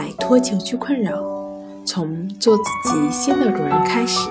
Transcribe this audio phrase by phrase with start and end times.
[0.00, 1.22] 摆脱情绪困扰，
[1.84, 4.30] 从做自己新的主人开始。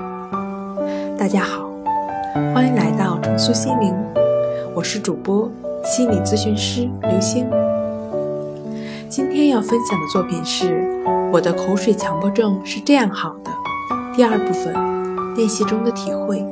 [1.16, 1.70] 大家好，
[2.56, 3.94] 欢迎来到重塑心灵，
[4.74, 5.48] 我是主播
[5.84, 7.48] 心理咨询师刘星。
[9.08, 10.88] 今天要分享的作品是
[11.32, 13.52] 《我的口水强迫症是这样好的》
[14.16, 14.74] 第二部分，
[15.36, 16.44] 练习中的体会。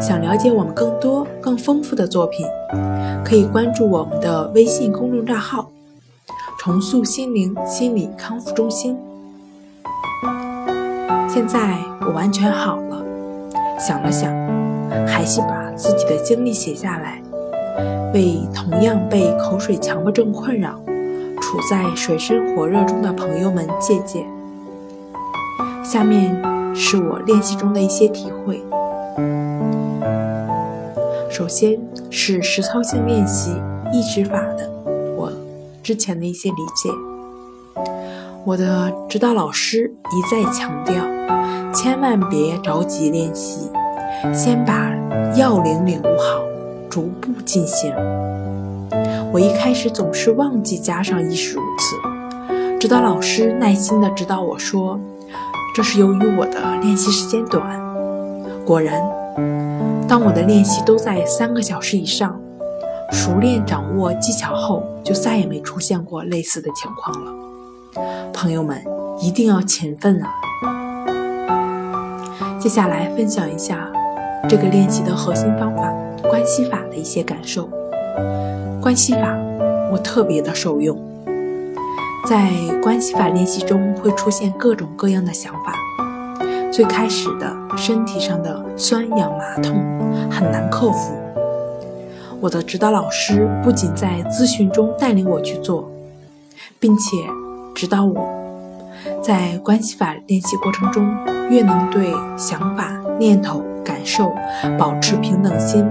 [0.00, 2.46] 想了解我们更多、更丰富的作品，
[3.24, 5.68] 可以关注我们的微信公众账号。
[6.58, 8.98] 重塑心灵心理康复中心。
[11.28, 13.04] 现在我完全好了。
[13.78, 14.34] 想了想，
[15.06, 17.22] 还是把自己的经历写下来，
[18.12, 20.80] 为同样被口水强迫症困扰、
[21.40, 24.26] 处在水深火热中的朋友们借鉴。
[25.84, 26.36] 下面
[26.74, 28.60] 是我练习中的一些体会。
[31.30, 31.78] 首先
[32.10, 33.52] 是实操性练习
[33.92, 34.77] 抑制法的。
[35.88, 36.90] 之前的一些理解，
[38.44, 40.96] 我的指导老师一再强调，
[41.72, 43.70] 千万别着急练习，
[44.34, 44.94] 先把
[45.34, 46.42] 要领领悟好，
[46.90, 47.90] 逐步进行。
[49.32, 51.96] 我一开始总是忘记加上“亦是如此”，
[52.78, 55.00] 指导老师耐心地指导我说
[55.74, 57.80] ：“这是由于我的练习时间短。”
[58.62, 59.02] 果然，
[60.06, 62.38] 当我的练习都在三个小时以上。
[63.10, 67.32] 熟练掌握技巧后，就再也没出现过类似的情况了。
[68.32, 68.82] 朋友们
[69.20, 70.28] 一定要勤奋啊！
[72.58, 73.90] 接下来分享一下
[74.48, 75.92] 这个练习的核心方法——
[76.28, 77.68] 关系法的一些感受。
[78.80, 79.36] 关系法
[79.90, 80.96] 我特别的受用，
[82.28, 82.50] 在
[82.82, 85.74] 关系法练习中会出现各种各样的想法。
[86.70, 89.74] 最开始的身体上的酸痒麻痛
[90.30, 91.17] 很难克服。
[92.40, 95.90] 我的指导老师不仅在咨询中带领我去做，
[96.78, 97.16] 并且
[97.74, 98.28] 指导我，
[99.20, 101.04] 在关系法练习过程中，
[101.50, 104.32] 越能对想法、念头、感受
[104.78, 105.84] 保持平等心，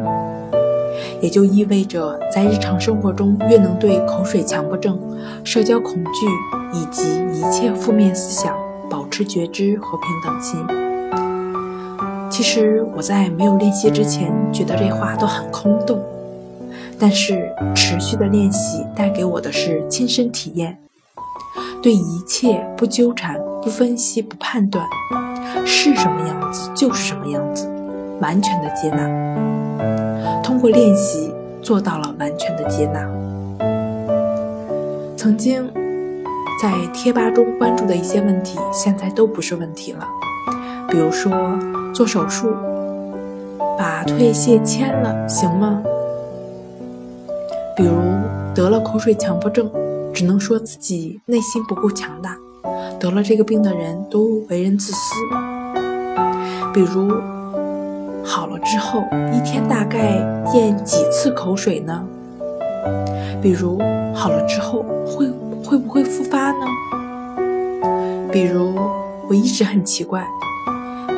[1.22, 4.98] 也就意味着在日常生活中越能对口水强迫症、
[5.44, 6.26] 社交恐惧
[6.72, 7.04] 以及
[7.34, 8.56] 一切负面思想
[8.90, 10.66] 保持觉知和平等心。
[12.30, 16.00] 其实我在没有练习之前，觉得这话都很空洞。
[17.00, 20.78] 但是持续的练习带给我的是亲身体验，
[21.82, 24.84] 对一切不纠缠、不分析、不判断，
[25.66, 27.68] 是什么样子就是什么样子，
[28.20, 29.08] 完全的接纳。
[30.42, 33.08] 通过练习做到了完全的接纳。
[35.16, 35.70] 曾经
[36.62, 40.08] 在贴吧中关注的一些问题，现在都不是问题了。
[40.90, 41.32] 比如说
[41.94, 42.56] 做手术，
[43.78, 45.84] 把唾液腺切了，行吗？
[47.78, 47.94] 比如
[48.56, 49.70] 得了口水强迫症，
[50.12, 52.36] 只能说自己内心不够强大。
[53.00, 55.14] 得了这个病的人都为人自私。
[56.74, 57.08] 比如
[58.26, 60.16] 好了之后，一天大概
[60.56, 62.04] 咽几次口水呢？
[63.44, 63.78] 比如
[64.12, 65.30] 好了之后会
[65.64, 66.66] 会不会复发呢？
[68.32, 68.74] 比如
[69.30, 70.26] 我一直很奇怪，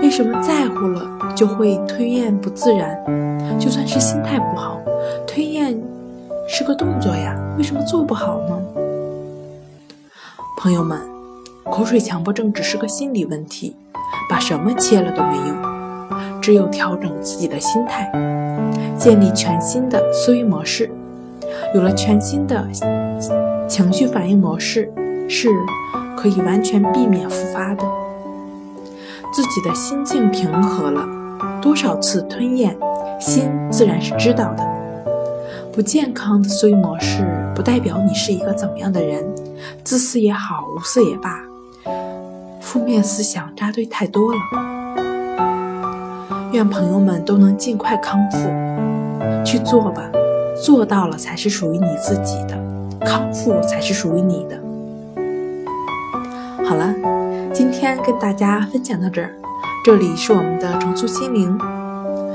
[0.01, 3.01] 为什么在乎了就会吞咽不自然？
[3.57, 4.68] 就算是心态不好，
[6.51, 8.59] 是个动作呀，为什么做不好呢？
[10.57, 10.99] 朋友们，
[11.63, 13.75] 口水强迫症只是个心理问题，
[14.27, 18.11] 把什么切了都没用，只有调整自己的心态，
[18.97, 20.89] 建立全新的思维模式。
[21.75, 22.67] 有了全新的
[23.67, 24.91] 情绪反应模式，
[25.29, 25.49] 是
[26.17, 27.83] 可以完全避免复发的。
[29.31, 31.07] 自己的心境平和了，
[31.61, 32.75] 多少次吞咽，
[33.19, 34.67] 心自然是知道的。
[35.71, 37.25] 不健康的思维模式
[37.55, 39.23] 不代表你是一个怎么样的人，
[39.83, 41.41] 自私也好，无私也罢，
[42.59, 44.39] 负面思想扎堆太多了。
[46.51, 48.37] 愿朋友们都能尽快康复，
[49.45, 50.03] 去做吧，
[50.65, 52.57] 做到了才是属于你自己的，
[53.05, 54.59] 康复才是属于你的。
[56.65, 56.93] 好了，
[57.53, 59.35] 今天跟大家分享到这儿，
[59.85, 61.78] 这里是我们的重塑心灵。